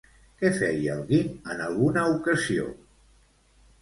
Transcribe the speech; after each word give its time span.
Què 0.43 0.49
feia 0.55 0.95
el 0.99 1.03
Guim 1.11 1.29
en 1.55 1.63
alguna 1.67 2.07
ocasió? 2.17 2.67